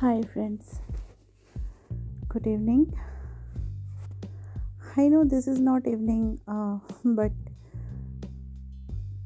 Hi, 0.00 0.22
friends. 0.32 0.80
Good 2.30 2.46
evening. 2.46 2.98
I 4.96 5.08
know 5.08 5.24
this 5.24 5.46
is 5.46 5.60
not 5.60 5.86
evening, 5.86 6.40
uh, 6.48 6.78
but 7.04 7.32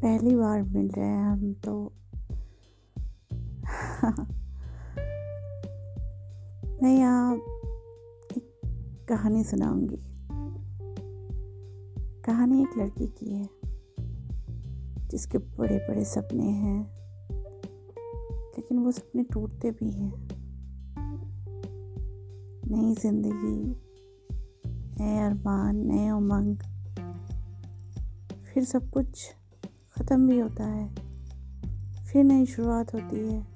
पहली 0.03 0.35
बार 0.37 0.63
मिल 0.63 0.89
रहे 0.96 1.07
हैं 1.07 1.25
हम 1.25 1.53
तो 1.64 1.93
मैं 6.82 6.96
यहाँ 6.99 7.36
एक 8.36 8.50
कहानी 9.09 9.45
सुनाऊँगी 9.45 10.03
कहानी 12.27 12.63
एक 12.63 12.79
लड़की 12.79 13.07
की 13.07 13.35
है 13.35 13.49
जिसके 15.11 15.39
बड़े 15.39 15.79
बड़े 15.89 16.04
सपने 16.04 16.50
हैं 16.67 16.81
लेकिन 18.57 18.79
वो 18.79 18.93
सपने 18.93 19.22
टूटते 19.32 19.71
भी 19.71 19.91
हैं 19.91 20.34
नई 22.75 22.95
ज़िंदगी, 22.95 23.77
नए 25.01 25.19
अरमान, 25.19 25.77
नए 25.77 26.11
उमंग। 26.11 26.57
फिर 28.45 28.65
सब 28.65 28.91
कुछ 28.91 29.35
ख़त्म 29.99 30.29
भी 30.29 30.39
होता 30.39 30.65
है। 30.65 30.95
फिर 32.05 32.25
नई 32.25 32.47
शुरुआत 32.47 32.95
होती 32.95 33.29
है। 33.29 33.47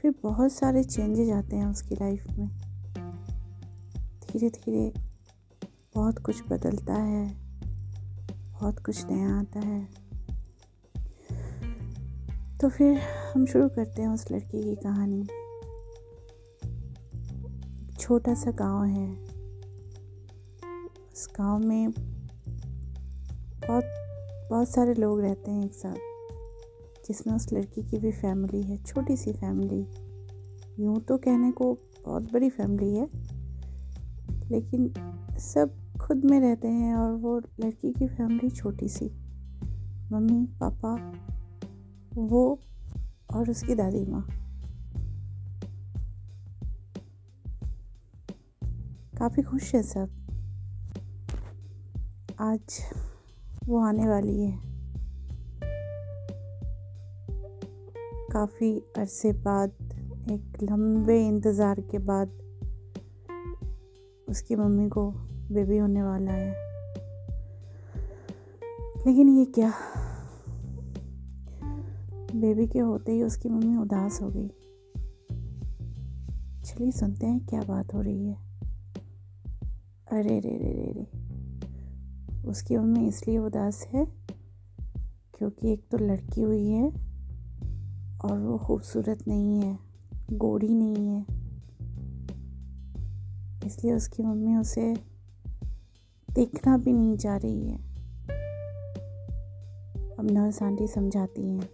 फिर 0.00 0.14
बहुत 0.22 0.52
सारे 0.52 0.84
चेंजेज 0.84 1.30
आते 1.30 1.56
हैं 1.56 1.66
उसकी 1.66 1.94
लाइफ 1.94 2.26
में। 2.38 2.48
धीरे 4.22 4.50
धीरे 4.50 4.92
बहुत 5.94 6.18
कुछ 6.18 6.42
बदलता 6.50 6.94
है। 6.94 7.26
बहुत 8.52 8.78
कुछ 8.78 9.06
नया 9.06 9.38
आता 9.40 9.60
है। 9.60 9.88
तो 12.58 12.68
फिर 12.68 12.98
हम 13.34 13.46
शुरू 13.46 13.68
करते 13.68 14.02
हैं 14.02 14.08
उस 14.08 14.30
लड़की 14.32 14.62
की 14.62 14.74
कहानी। 14.74 15.26
छोटा 18.06 18.34
सा 18.34 18.50
गाँव 18.50 18.84
है। 18.84 19.06
उस 21.12 21.28
गाँव 21.38 21.58
में 21.58 21.90
बहुत 23.66 23.84
बहुत 24.50 24.68
सारे 24.68 24.94
लोग 24.94 25.20
रहते 25.20 25.50
हैं 25.50 25.64
एक 25.64 25.74
साथ, 25.74 25.96
जिसमें 27.08 27.34
उस 27.34 27.52
लड़की 27.52 27.82
की 27.82 27.98
भी 27.98 28.12
फैमिली 28.12 28.62
है, 28.62 28.76
छोटी 28.82 29.16
सी 29.16 29.32
फैमिली 29.32 29.86
यूँ 30.84 31.00
तो 31.00 31.16
कहने 31.16 31.50
को 31.52 31.72
बहुत 32.04 32.32
बड़ी 32.32 32.50
फैमिली 32.50 32.94
है, 32.94 33.08
लेकिन 34.50 34.92
सब 35.38 35.76
खुद 36.00 36.24
में 36.24 36.40
रहते 36.40 36.68
हैं 36.68 36.94
और 36.94 37.12
वो 37.12 37.38
लड़की 37.38 37.92
की 37.92 38.06
फैमिली 38.06 38.50
छोटी 38.50 38.88
सी। 38.88 39.10
मम्मी, 40.12 40.46
पापा, 40.60 40.96
वो 42.16 42.58
और 43.34 43.50
उसकी 43.50 43.74
दादी 43.74 44.04
माँ। 44.04 44.45
काफ़ी 49.18 49.42
खुश 49.42 49.74
है 49.74 49.82
सब। 49.82 50.08
आज 52.40 52.80
वो 53.68 53.78
आने 53.78 54.08
वाली 54.08 54.42
है। 54.42 54.58
काफ़ी 58.32 58.78
अरसे 58.96 59.32
बाद, 59.32 59.70
एक 60.30 60.62
लंबे 60.62 61.28
इंतज़ार 61.28 61.80
के 61.80 61.98
बाद 61.98 62.28
उसकी 64.28 64.56
मम्मी 64.56 64.88
को 64.88 65.10
बेबी 65.52 65.78
होने 65.78 66.02
वाला 66.02 66.32
है। 66.32 66.50
लेकिन 69.06 69.28
ये 69.28 69.44
क्या? 69.44 69.72
बेबी 72.34 72.66
के 72.66 72.78
होते 72.78 73.12
ही 73.12 73.22
उसकी 73.22 73.48
मम्मी 73.48 73.76
उदास 73.76 74.22
हो 74.22 74.30
गई। 74.30 74.48
चलिए 76.64 76.90
सुनते 76.90 77.26
हैं 77.26 77.46
क्या 77.46 77.62
बात 77.62 77.94
हो 77.94 78.00
रही 78.00 78.26
है। 78.26 78.45
अरे 80.16 80.40
रे 80.40 80.56
रे 80.58 80.72
रे 80.72 80.92
रे। 80.92 81.06
उसकी 82.48 82.76
मम्मी 82.76 83.08
इसलिए 83.08 83.38
उदास 83.38 83.86
है 83.86 84.06
क्योंकि 85.38 85.72
एक 85.72 85.82
तो 85.90 85.98
लड़की 85.98 86.40
हुई 86.40 86.68
है 86.68 86.88
और 88.24 88.38
वो 88.38 88.58
खूबसूरत 88.58 89.28
नहीं 89.28 89.60
है, 89.62 89.78
गोरी 90.32 90.74
नहीं 90.74 91.08
है। 91.08 91.26
इसलिए 93.66 93.92
उसकी 93.92 94.22
मम्मी 94.22 94.56
उसे 94.56 94.96
देखना 96.30 96.76
भी 96.76 96.92
नहीं 96.92 97.16
चाह 97.16 97.36
रही 97.36 97.68
है। 97.68 97.76
अब 100.16 100.28
नर्स 100.30 100.62
आंटी 100.62 100.86
समझाती 100.86 101.48
हैं। 101.50 101.68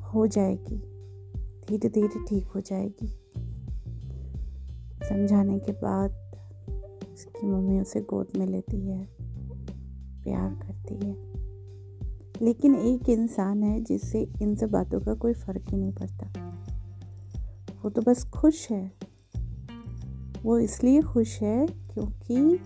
हो 0.00 0.26
जाएगी 0.26 0.78
धीरे 1.68 1.88
धीरे 1.88 2.24
ठीक 2.28 2.46
हो 2.46 2.60
जाएगी। 2.60 3.18
समझाने 5.12 5.58
के 5.58 5.72
बाद 5.72 6.10
उसकी 7.12 7.46
मम्मी 7.46 7.80
उसे 7.80 8.00
गोद 8.00 8.28
में 8.36 8.46
लेती 8.46 8.88
है, 8.88 9.08
प्यार 10.22 10.50
करती 10.50 10.94
है। 10.94 11.32
लेकिन 12.42 12.74
एक 12.74 13.08
इंसान 13.08 13.62
है 13.62 13.80
जिससे 13.80 14.28
इन 14.42 14.56
सब 14.56 14.70
बातों 14.70 15.00
का 15.00 15.14
कोई 15.14 15.32
फ़र्क 15.32 15.64
ही 15.68 15.76
नहीं 15.76 15.92
पड़ता। 15.92 16.32
वो 17.82 17.90
तो 17.90 18.02
बस 18.02 18.24
खुश 18.24 18.70
है। 18.70 18.92
वो 20.42 20.58
इसलिए 20.58 21.02
खुश 21.02 21.42
है 21.42 21.66
क्योंकि 21.66 22.60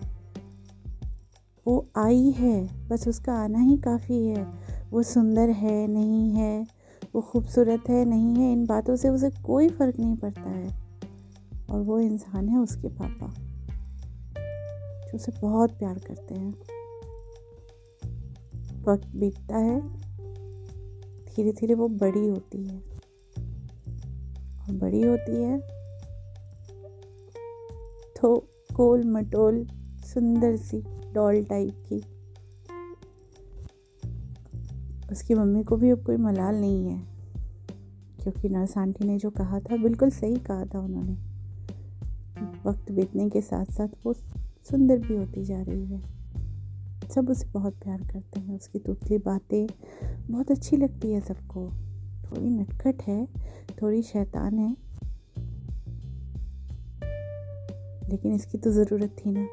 वो 1.67 1.89
आई 1.97 2.31
है। 2.31 2.89
बस 2.89 3.09
उसका 3.09 3.33
आना 3.33 3.59
ही 3.59 3.77
काफ़ी 3.77 4.27
है। 4.27 4.47
वो 4.91 5.03
सुंदर 5.03 5.51
है, 5.51 5.87
नहीं 5.87 6.31
है। 6.31 6.67
वो 7.15 7.21
खूबसूरत 7.21 7.83
है, 7.89 8.05
नहीं 8.05 8.35
है। 8.35 8.53
इन 8.53 8.67
बातों 8.67 8.97
से 8.97 9.09
उसे 9.09 9.31
कोई 9.31 9.69
फ़र्क 9.69 9.99
नहीं 9.99 10.17
पड़ता 10.17 10.51
है। 10.51 10.86
और 11.71 11.81
वो 11.81 11.99
इंसान 12.01 12.49
है 12.49 12.59
उसके 12.59 12.89
पापा, 12.91 13.33
जो 15.03 15.17
उसे 15.17 15.33
बहुत 15.41 15.79
प्यार 15.79 15.99
करते 15.99 16.35
हैं। 16.35 16.53
वक्त 18.85 19.07
बीतता 19.17 19.59
है 19.59 19.81
धीरे 21.27 21.53
धीरे 21.53 21.75
वो 21.75 21.89
बड़ी 21.89 22.27
होती 22.27 22.65
है। 22.67 22.79
और 24.61 24.73
बड़ी 24.73 25.03
होती 25.03 25.43
है 25.43 25.59
तो 28.17 28.37
गोल 28.73 29.05
मटोल 29.05 29.67
सुंदर 30.05 30.57
सी 30.57 30.83
डॉल 31.13 31.43
टाइप 31.45 31.85
की। 31.89 31.99
उसकी 35.13 35.35
मम्मी 35.35 35.63
को 35.65 35.77
भी 35.77 35.91
अब 35.91 36.03
कोई 36.05 36.17
मलाल 36.17 36.55
नहीं 36.55 36.87
है, 36.87 36.99
क्योंकि 38.23 38.49
नर्स 38.49 38.77
आंटी 38.79 39.07
ने 39.07 39.17
जो 39.19 39.31
कहा 39.31 39.61
था, 39.61 39.77
बिल्कुल 39.77 40.11
सही 40.11 40.37
कहा 40.37 40.65
था 40.65 40.81
उन्होंने। 40.81 41.36
वक्त 42.39 42.93
बीतने 42.93 43.31
के 43.31 43.41
साथ 43.41 43.65
साथ 43.65 43.89
वो 44.07 44.13
सुंदर 44.71 44.99
भी 44.99 45.17
होती 45.17 45.45
जा 45.45 45.63
रही 45.63 45.87
है। 45.87 46.03
सब 47.15 47.31
उसे 47.31 47.47
बहुत 47.49 47.75
प्यार 47.75 48.03
करते 48.03 48.41
हैं, 48.41 48.57
उसकी 48.57 48.79
तुतली 48.79 49.19
बातें 49.19 49.67
बहुत 50.31 50.51
अच्छी 50.51 50.77
लगती 50.77 51.13
है 51.13 51.21
सबको। 51.21 51.73
थोड़ी 52.25 52.51
नटखट 52.51 53.03
है, 53.03 53.29
थोड़ी 53.83 54.03
शैतान 54.03 54.59
है। 54.59 54.77
लेकिन 58.11 58.33
इसकी 58.33 58.59
तो 58.59 58.73
ज़रूरत 58.73 59.17
थी 59.27 59.31
ना। 59.31 59.49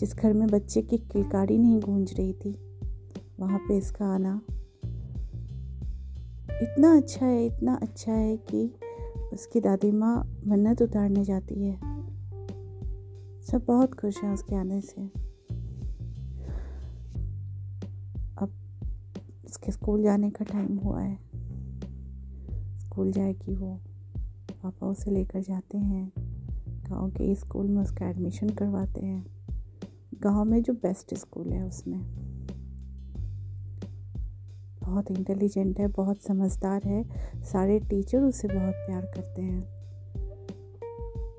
जिस 0.00 0.14
घर 0.16 0.32
में 0.32 0.48
बच्चे 0.48 0.82
की 0.82 0.98
किलकारी 0.98 1.58
नहीं 1.58 1.80
गूंज 1.80 2.14
रही 2.14 2.32
थी, 2.32 2.58
वहाँ 3.40 3.58
पे 3.58 3.76
इसका 3.76 4.06
आना 4.06 4.42
इतना 6.62 6.96
अच्छा 6.96 7.26
है, 7.26 7.46
इतना 7.46 7.74
अच्छा 7.74 8.12
है 8.12 8.36
कि 8.36 8.74
उसकी 9.32 9.60
दादी 9.60 9.92
माँ 9.92 10.40
मन्नत 10.46 10.82
उतारने 10.82 11.24
जाती 11.24 11.64
है। 11.64 11.76
सब 13.42 13.64
बहुत 13.66 13.94
खुश 13.94 14.24
हैं 14.24 14.32
उसके 14.32 14.54
आने 14.54 14.80
से। 14.80 15.02
अब 18.38 18.48
उसके 19.44 19.72
स्कूल 19.72 20.02
जाने 20.02 20.30
का 20.30 20.44
टाइम 20.44 20.76
हुआ 20.76 21.00
है। 21.00 21.18
स्कूल 22.78 23.12
जाएगी 23.12 23.54
वो। 23.54 23.80
पापा 24.62 24.86
उसे 24.86 25.10
लेकर 25.10 25.40
जाते 25.40 25.78
हैं। 25.78 26.12
गाँव 26.90 27.10
के 27.10 27.34
स्कूल 27.34 27.68
में 27.68 27.82
उसका 27.82 28.08
एडमिशन 28.08 28.50
करवाते 28.50 29.06
हैं। 29.06 29.26
गाँव 30.22 30.44
में 30.44 30.62
जो 30.62 30.72
बेस्ट 30.72 31.14
स्कूल 31.14 31.52
है 31.52 31.64
उसमें। 31.66 32.26
बहुत 34.86 35.10
इंटेलिजेंट 35.10 35.80
है, 35.80 35.86
बहुत 35.86 36.22
समझदार 36.22 36.82
है। 36.84 37.04
सारे 37.44 37.78
टीचर 37.80 38.18
उसे 38.18 38.48
बहुत 38.48 38.74
प्यार 38.74 39.02
करते 39.02 39.42
हैं। 39.42 39.76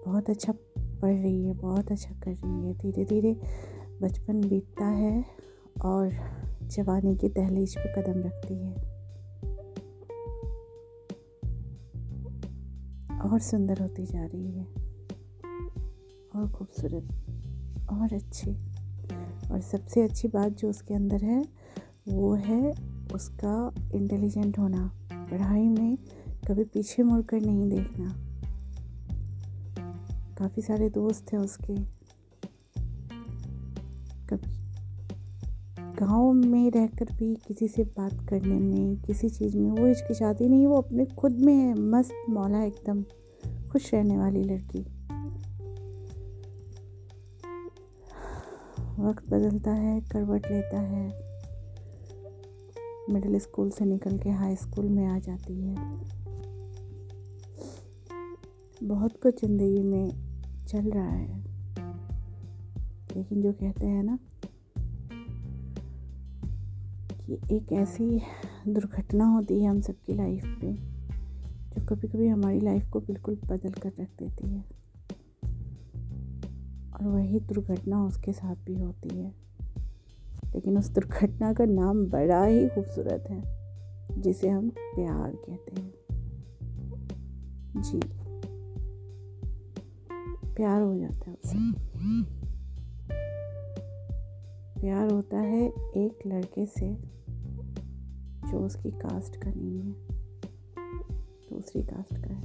बहुत 0.05 0.29
अच्छा 0.29 0.53
पढ़ 0.79 1.15
रही 1.15 1.45
है, 1.45 1.53
बहुत 1.53 1.91
अच्छा 1.91 2.11
कर 2.23 2.31
रही 2.31 2.67
है। 2.67 2.73
धीरे 2.73 3.05
धीरे 3.05 3.37
बचपन 4.01 4.41
बीतता 4.41 4.85
है 4.85 5.25
और 5.85 6.11
जवानी 6.63 7.15
की 7.15 7.29
दहलीज 7.29 7.75
पर 7.77 8.01
कदम 8.01 8.19
रखती 8.19 8.53
है। 8.53 8.97
और 13.19 13.39
सुंदर 13.39 13.81
होती 13.81 14.05
जा 14.05 14.25
रही 14.25 14.51
है। 14.51 14.67
और 16.35 16.51
खूबसूरत, 16.51 17.07
और 17.89 18.13
अच्छी। 18.13 18.51
और 19.51 19.61
सबसे 19.61 20.01
अच्छी 20.01 20.27
बात 20.27 20.51
जो 20.51 20.69
उसके 20.69 20.93
अंदर 20.93 21.23
है, 21.23 21.45
वो 22.07 22.33
है 22.33 22.96
उसका 23.13 23.73
इंटेलिजेंट 23.93 24.59
होना, 24.59 24.91
पढ़ाई 25.13 25.67
में 25.67 25.97
कभी 26.47 26.63
पीछे 26.63 27.03
मुड़कर 27.03 27.41
नहीं 27.41 27.69
देखना। 27.69 28.15
काफ़ी 30.37 30.61
सारे 30.61 30.89
दोस्त 30.89 31.33
थे 31.33 31.37
उसके। 31.37 31.75
कभी 34.27 34.57
गाँव 35.99 36.33
में 36.33 36.71
रहकर 36.71 37.05
भी 37.05 37.35
किसी 37.35 37.67
से 37.67 37.83
बात 37.83 38.27
करने 38.29 38.59
में, 38.59 38.97
किसी 38.97 39.29
चीज़ 39.29 39.57
में, 39.57 39.71
वो 39.71 39.87
हिचकिचाती 39.87 40.49
नहीं, 40.49 40.67
वो 40.67 40.81
अपने 40.81 41.05
खुद 41.05 41.31
में 41.31 41.55
है, 41.55 41.73
मस्त 41.73 42.25
मौला 42.29 42.63
एकदम, 42.63 43.03
खुश 43.71 43.93
रहने 43.93 44.17
वाली 44.17 44.43
लड़की। 44.43 44.79
वक्त 48.99 49.29
बदलता 49.29 49.71
है, 49.71 50.01
करवट 50.01 50.47
लेता 50.51 50.79
है। 50.79 51.26
मिडिल 53.09 53.39
स्कूल 53.39 53.69
से 53.69 53.85
निकल 53.85 54.17
के 54.19 54.29
हाई 54.29 54.55
स्कूल 54.55 54.89
में 54.89 55.05
आ 55.05 55.19
जाती 55.19 55.61
है। 55.61 55.75
बहुत 58.83 59.21
कुछ 59.21 59.45
ज़िंदगी 59.45 59.83
में 59.83 60.11
चल 60.65 60.91
रहा 60.91 61.09
है। 61.09 61.37
लेकिन 63.15 63.41
जो 63.41 63.53
कहते 63.53 63.85
हैं 63.85 64.03
ना 64.03 64.19
कि 67.21 67.55
एक 67.55 67.71
ऐसी 67.71 68.21
दुर्घटना 68.67 69.25
होती 69.25 69.61
है 69.63 69.69
हम 69.69 69.81
सबकी 69.81 70.13
लाइफ 70.13 70.43
पे, 70.45 70.73
जो 71.73 71.85
कभी 71.85 72.07
कभी 72.07 72.27
हमारी 72.27 72.59
लाइफ 72.59 72.89
को 72.89 72.99
बिल्कुल 72.99 73.35
बदल 73.35 73.71
कर 73.71 73.91
रख 73.99 74.09
देती 74.23 74.49
है। 74.49 74.63
और 76.93 77.07
वही 77.07 77.39
दुर्घटना 77.39 78.05
उसके 78.05 78.33
साथ 78.33 78.55
भी 78.55 78.79
होती 78.79 79.09
है। 79.09 79.46
लेकिन 80.57 80.77
उस 80.77 80.89
दुर्घटना 80.89 81.53
का 81.53 81.65
नाम 81.65 82.05
बड़ा 82.05 82.45
ही 82.45 82.69
खूबसूरत 82.69 83.25
है, 83.29 83.43
जिसे 84.21 84.49
हम 84.49 84.69
प्यार 84.69 85.31
कहते 85.31 85.81
हैं। 85.81 85.93
जी। 87.81 87.99
प्यार 90.53 90.81
हो 90.81 90.97
जाता 90.99 91.31
है 91.31 91.37
उसे। 91.45 91.57
प्यार 94.81 95.11
होता 95.11 95.39
है 95.39 95.67
एक 95.97 96.19
लड़के 96.27 96.65
से, 96.65 96.93
जो 98.51 98.65
उसकी 98.65 98.91
कास्ट 98.91 99.35
का 99.35 99.49
नहीं 99.49 99.81
है, 99.81 99.91
दूसरी 101.49 101.81
कास्ट 101.83 102.17
का 102.17 102.33
है। 102.33 102.43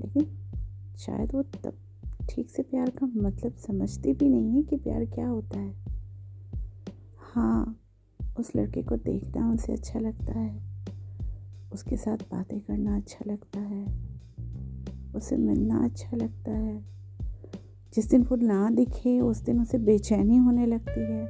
लेकिन 0.00 0.26
शायद 0.98 1.34
वो 1.34 1.42
तब 1.42 1.72
ठीक 2.30 2.50
से 2.50 2.62
प्यार 2.62 2.90
का 2.90 3.06
मतलब 3.06 3.52
समझती 3.52 4.12
भी 4.12 4.28
नहीं 4.28 4.50
है 4.50 4.62
कि 4.62 4.76
प्यार 4.76 5.04
क्या 5.04 5.28
होता 5.28 5.58
है। 5.58 5.83
हाँ 7.34 7.80
उस 8.38 8.56
लड़के 8.56 8.82
को 8.82 8.96
देखना 8.96 9.52
उसे 9.52 9.72
अच्छा 9.72 9.98
लगता 9.98 10.38
है। 10.38 10.62
उसके 11.72 11.96
साथ 11.96 12.16
बातें 12.16 12.60
करना 12.60 12.96
अच्छा 12.96 13.32
लगता 13.32 13.60
है। 13.60 13.86
उसे 15.16 15.36
मिलना 15.36 15.84
अच्छा 15.84 16.16
लगता 16.16 16.50
है। 16.50 16.84
जिस 17.94 18.10
दिन 18.10 18.22
वो 18.22 18.36
ना 18.36 18.70
दिखे, 18.70 19.20
उस 19.20 19.40
दिन 19.40 19.60
उसे 19.60 19.78
बेचैनी 19.78 20.36
होने 20.36 20.66
लगती 20.66 21.00
है। 21.00 21.26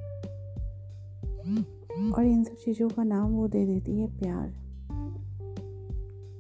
और 2.13 2.25
इन 2.25 2.45
सब 2.45 2.55
चीज़ों 2.55 2.89
का 2.89 3.03
नाम 3.03 3.31
वो 3.31 3.49
दे 3.49 3.67
देती 3.67 4.01
है 4.01 4.19
प्यार। 4.19 4.55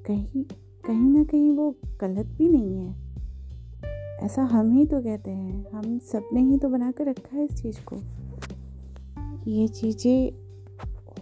कहीं 0.07 0.45
कहीं 0.87 1.11
ना 1.11 1.25
कहीं 1.25 1.51
वो 1.51 1.77
गलत 2.01 2.27
भी 2.27 2.49
नहीं 2.49 2.79
है। 2.79 2.97
ऐसा 4.19 4.43
हम 4.43 4.71
ही 4.71 4.87
तो 4.87 5.03
कहते 5.03 5.31
हैं। 5.31 5.71
हम 5.71 5.99
सबने 5.99 6.41
ही 6.41 6.59
तो 6.59 6.69
बना 6.69 6.91
कर 6.91 7.07
रखा 7.07 7.37
है 7.37 7.45
इस 7.45 7.63
चीज़ 7.63 7.81
को। 7.93 7.97
ये 9.49 9.69
चीज़ें 9.69 10.33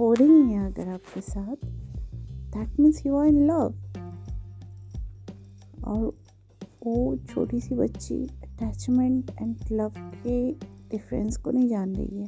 हो 0.00 0.12
रही 0.12 0.52
हैं 0.52 0.66
अगर 0.66 0.88
आपके 0.88 1.20
साथ 1.20 1.56
that 2.56 2.80
means 2.80 3.06
you 3.06 3.16
are 3.16 3.26
in 3.26 3.46
love 3.46 3.74
और 5.84 6.04
वो 6.86 7.16
छोटी 7.16 7.60
सी 7.60 7.74
बच्ची 7.74 8.24
अटैचमेंट 8.24 9.30
एंड 9.42 9.56
लव 9.72 9.92
के 9.98 10.52
डिफरेंस 10.90 11.36
को 11.36 11.50
नहीं 11.50 11.68
जान 11.68 11.96
रही 11.96 12.20
है। 12.20 12.26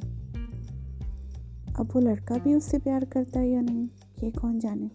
अब 1.79 1.89
वो 1.95 1.99
लड़का 1.99 2.37
भी 2.37 2.55
उससे 2.55 2.77
प्यार 2.79 3.05
करता 3.05 3.39
है 3.39 3.49
या 3.49 3.61
नहीं, 3.61 3.87
ये 4.23 4.31
कौन 4.31 4.59
जाने? 4.59 4.89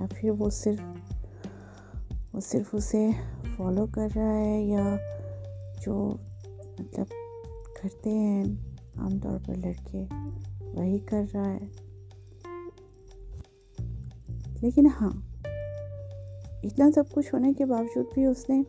या 0.00 0.06
फिर 0.06 0.30
वो 0.30 0.50
सिर्फ़ 0.50 0.82
वो 2.34 2.40
सिर्फ़ 2.40 2.76
उसे 2.76 3.12
फॉलो 3.58 3.86
कर 3.86 4.10
रहा 4.10 4.32
है 4.32 4.66
या 4.66 4.96
जो 5.82 6.20
मतलब 6.80 7.06
करते 7.82 8.10
हैं। 8.10 8.68
आमतौर 8.98 9.38
पर 9.38 9.56
लड़के 9.56 10.04
वही 10.80 10.98
कर 10.98 11.24
रहा 11.24 11.48
है। 11.48 11.70
लेकिन 14.62 14.86
हाँ 14.86 15.24
इतना 16.64 16.90
सब 16.90 17.08
कुछ 17.08 17.34
होने 17.34 17.52
के 17.52 17.64
बावजूद 17.64 18.06
भी 18.14 18.26
उसने 18.26 18.64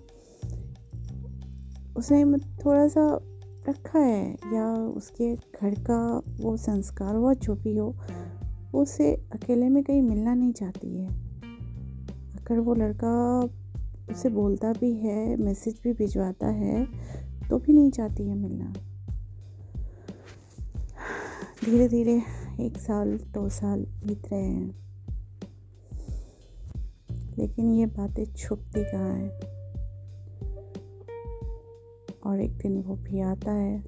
उसने 1.95 2.37
थोड़ा 2.37 2.87
सा 2.87 3.19
रखा 3.69 3.99
है। 3.99 4.37
या 4.53 4.73
उसके 4.73 5.35
घर 5.35 5.75
का 5.89 6.21
वो 6.43 6.57
संस्कार 6.57 7.15
हुआ, 7.15 7.33
जो 7.33 7.55
भी 7.55 7.77
हो, 7.77 7.95
वो 8.71 8.81
उसे 8.81 9.15
अकेले 9.15 9.69
में 9.69 9.83
कहीं 9.83 10.01
मिलना 10.01 10.33
नहीं 10.33 10.53
चाहती 10.53 10.97
है। 10.97 11.07
अगर 12.35 12.59
वो 12.59 12.73
लड़का 12.73 13.41
उसे 14.11 14.29
बोलता 14.29 14.73
भी 14.73 14.93
है, 14.93 15.35
मैसेज 15.35 15.79
भी 15.83 15.93
भिजवाता 15.93 16.47
है 16.47 16.87
तो 17.49 17.59
भी 17.59 17.73
नहीं 17.73 17.91
चाहती 17.91 18.23
है 18.23 18.35
मिलना। 18.35 18.73
धीरे 21.69 21.87
धीरे 21.87 22.21
एक 22.59 22.77
साल, 22.77 23.17
दो 23.17 23.49
साल 23.49 23.85
बीत 24.05 24.27
रहे 24.31 24.43
हैं। 24.43 24.75
लेकिन 27.37 27.73
ये 27.73 27.85
बातें 27.85 28.25
छुपती 28.25 28.83
कहाँ 28.83 29.13
हैं? 29.13 29.29
और 32.25 32.39
एक 32.41 32.57
दिन 32.57 32.81
वो 32.81 32.95
भी 32.95 33.19
आता 33.19 33.51
है, 33.51 33.83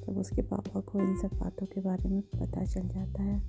जब 0.00 0.18
उसके 0.18 0.42
पापा 0.42 0.80
को 0.80 1.00
इन 1.00 1.16
सब 1.16 1.30
बातों 1.38 1.66
के 1.66 1.80
बारे 1.80 2.08
में 2.08 2.22
पता 2.22 2.64
चल 2.64 2.88
जाता 2.88 3.22
है। 3.22 3.40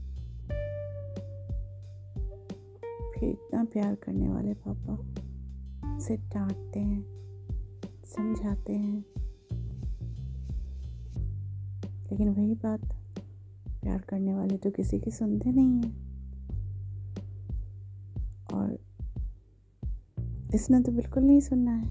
फिर 3.13 3.29
इतना 3.29 3.63
प्यार 3.63 3.95
करने 3.95 4.29
वाले 4.29 4.53
पापा 4.53 4.93
उसे 5.97 6.17
डांटते 6.17 6.79
हैं, 6.79 7.05
समझाते 8.05 8.73
हैं। 8.73 9.16
लेकिन 12.11 12.29
वही 12.29 12.53
बात, 12.53 12.81
प्यार 13.81 14.01
करने 14.01 14.33
वाले 14.33 14.57
तो 14.57 14.71
किसी 14.71 14.99
की 14.99 15.11
सुनते 15.11 15.51
नहीं 15.51 15.83
हैं। 15.83 16.07
और 18.53 18.79
इसने 20.53 20.81
तो 20.81 20.91
बिल्कुल 20.91 21.23
नहीं 21.23 21.39
सुनना 21.39 21.75
है। 21.75 21.87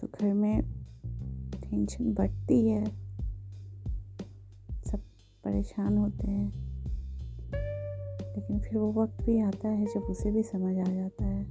तो 0.00 0.06
घर 0.06 0.32
में 0.32 0.62
टेंशन 1.50 2.14
बढ़ती 2.14 2.68
है। 2.68 2.84
सब 4.86 5.00
परेशान 5.44 5.98
होते 5.98 6.30
हैं। 6.30 6.70
लेकिन 8.36 8.60
फिर 8.60 8.78
वो 8.78 8.92
वक्त 8.92 9.22
भी 9.22 9.40
आता 9.40 9.68
है 9.68 9.86
जब 9.86 10.00
उसे 10.00 10.30
भी 10.30 10.42
समझ 10.42 10.78
आ 10.78 10.92
जाता 10.92 11.24
है। 11.24 11.44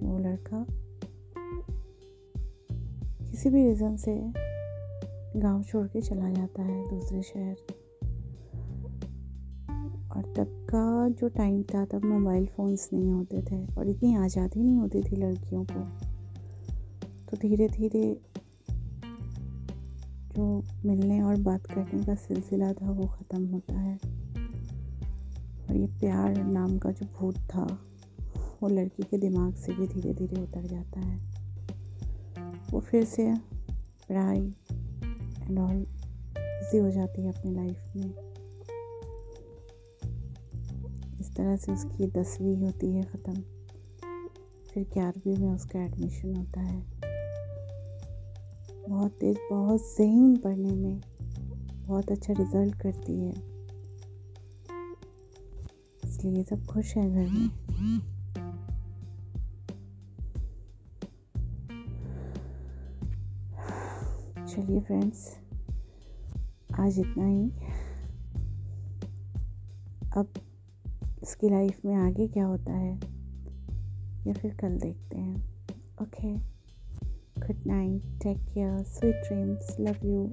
वो 0.00 0.18
लड़का 0.18 0.85
किसी 3.36 3.50
भी 3.50 3.64
रीज़न 3.64 3.96
से 3.96 4.32
गाँव 5.40 5.62
छोड़ 5.62 5.86
के 5.86 6.00
चला 6.00 6.30
जाता 6.30 6.62
है 6.62 6.88
दूसरे 6.88 7.22
शहर। 7.22 7.56
और 10.16 10.22
तब 10.36 10.66
का 10.70 11.08
जो 11.08 11.28
टाइम 11.28 11.62
था, 11.62 11.84
तब 11.84 12.04
मोबाइल 12.04 12.46
फ़ोन्स 12.46 12.88
नहीं 12.92 13.10
होते 13.10 13.42
थे 13.42 13.74
और 13.74 13.88
इतनी 13.88 14.14
आज़ादी 14.14 14.62
नहीं 14.62 14.76
होती 14.76 15.02
थी 15.02 15.16
लड़कियों 15.16 15.64
को। 15.64 15.80
तो 17.26 17.36
धीरे 17.36 17.68
धीरे 17.68 18.20
जो 20.36 20.62
मिलने 20.86 21.20
और 21.22 21.36
बात 21.36 21.66
करने 21.66 22.04
का 22.04 22.14
सिलसिला 22.14 22.72
था, 22.72 22.90
वो 22.90 23.06
ख़त्म 23.06 23.46
होता 23.46 23.78
है। 23.78 23.96
और 25.68 25.76
ये 25.76 25.86
प्यार 25.86 26.44
नाम 26.44 26.78
का 26.78 26.90
जो 26.90 27.06
भूत 27.06 27.36
था, 27.36 27.78
वो 28.62 28.68
लड़की 28.68 29.02
के 29.02 29.18
दिमाग 29.18 29.54
से 29.54 29.72
भी 29.72 29.86
धीरे 29.86 30.14
धीरे 30.14 30.42
उतर 30.42 30.62
जाता 30.62 31.00
है। 31.00 31.35
वो 32.70 32.80
फिर 32.80 33.04
से 33.04 33.34
पढ़ाई 34.08 34.54
एंड 35.42 35.58
ऑल 35.58 35.86
बिज़ी 36.38 36.78
हो 36.78 36.90
जाती 36.90 37.22
है 37.22 37.28
अपनी 37.28 37.54
लाइफ 37.54 37.92
में। 37.96 38.26
इस 41.20 41.34
तरह 41.36 41.56
से 41.56 41.72
उसकी 41.72 42.06
दसवीं 42.06 42.56
होती 42.56 42.92
है 42.92 43.02
ख़त्म। 43.02 43.34
फिर 44.70 44.86
ग्यारहवीं 44.92 45.36
में 45.36 45.54
उसका 45.54 45.84
एडमिशन 45.84 46.36
होता 46.36 46.60
है। 46.60 46.86
बहुत 48.88 49.12
तेज़, 49.12 49.38
बहुत 49.50 49.80
जहीन 49.80 50.36
पढ़ने 50.36 50.74
में 50.74 51.00
बहुत 51.86 52.10
अच्छा 52.10 52.32
रिज़ल्ट 52.32 52.74
करती 52.74 53.20
है। 53.20 53.32
इसलिए 56.04 56.44
सब 56.44 56.66
खुश 56.66 56.96
हैं 56.96 57.12
घर 57.12 57.30
में। 57.30 58.15
चलिए 64.56 64.80
फ्रेंड्स 64.80 65.26
आज 66.80 66.98
इतना 66.98 67.24
ही। 67.26 67.48
अब 70.16 70.38
इसकी 71.22 71.48
लाइफ 71.48 71.84
में 71.84 71.94
आगे 71.96 72.26
क्या 72.28 72.44
होता 72.44 72.72
है, 72.72 72.94
या 74.26 74.32
फिर 74.32 74.54
कल 74.60 74.78
देखते 74.78 75.18
हैं। 75.18 75.36
Okay 76.02 76.32
good 77.40 77.66
night 77.66 78.02
take 78.22 78.38
care 78.44 78.82
sweet 78.84 79.22
dreams 79.26 79.76
love 79.80 80.06
you 80.06 80.24